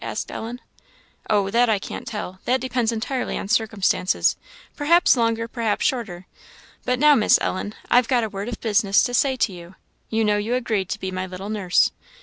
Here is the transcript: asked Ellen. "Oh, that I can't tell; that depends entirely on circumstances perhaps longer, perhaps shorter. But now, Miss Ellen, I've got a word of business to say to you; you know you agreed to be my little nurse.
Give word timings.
asked 0.03 0.31
Ellen. 0.31 0.59
"Oh, 1.29 1.51
that 1.51 1.69
I 1.69 1.77
can't 1.77 2.07
tell; 2.07 2.39
that 2.45 2.59
depends 2.59 2.91
entirely 2.91 3.37
on 3.37 3.47
circumstances 3.47 4.35
perhaps 4.75 5.15
longer, 5.15 5.47
perhaps 5.47 5.85
shorter. 5.85 6.25
But 6.85 6.97
now, 6.97 7.13
Miss 7.13 7.37
Ellen, 7.39 7.75
I've 7.87 8.07
got 8.07 8.23
a 8.23 8.29
word 8.29 8.49
of 8.49 8.59
business 8.61 9.03
to 9.03 9.13
say 9.13 9.35
to 9.35 9.53
you; 9.53 9.75
you 10.09 10.23
know 10.25 10.37
you 10.37 10.55
agreed 10.55 10.89
to 10.89 10.99
be 10.99 11.11
my 11.11 11.27
little 11.27 11.49
nurse. 11.49 11.91